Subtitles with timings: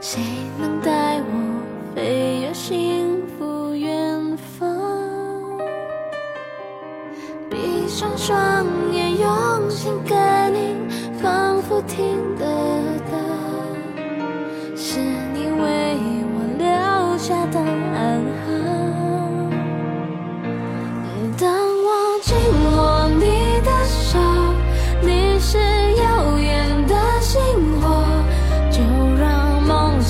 [0.00, 0.22] 谁
[0.58, 5.58] 能带我飞越幸福远方？
[7.50, 10.88] 闭上双眼用心感应
[11.20, 12.35] 仿佛听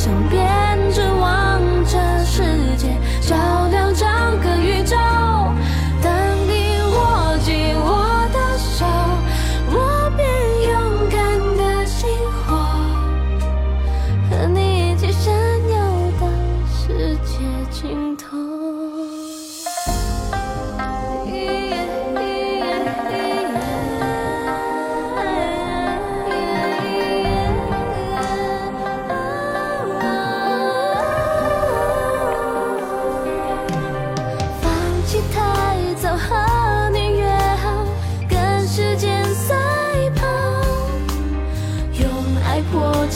[0.07, 0.36] 曾。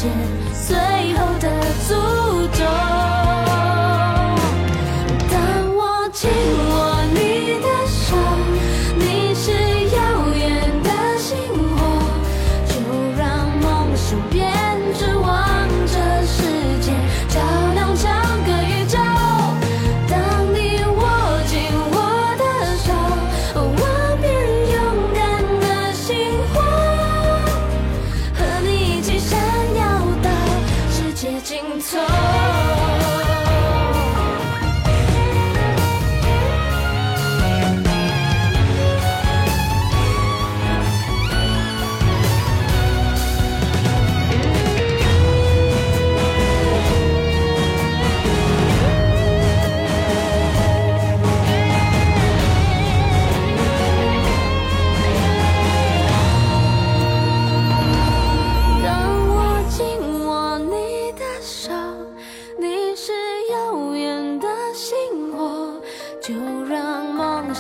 [0.01, 0.11] 见
[0.67, 0.79] 最
[1.13, 1.49] 后的
[1.87, 3.00] 诅咒。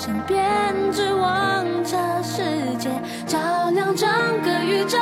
[0.03, 0.41] 身边，
[0.91, 2.43] 只望着世
[2.79, 2.89] 界
[3.27, 3.39] 照
[3.75, 4.09] 亮整
[4.43, 4.97] 个宇宙。